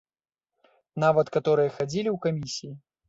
Нават 1.03 1.27
каторыя 1.35 1.75
хадзілі 1.77 2.09
ў 2.15 2.17
камісіі. 2.25 2.73